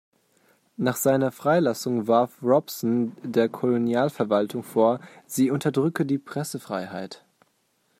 [0.77, 7.23] Nach seiner Freilassung warf Robson der Kolonialverwaltung vor, sie unterdrücke die Pressefreiheit.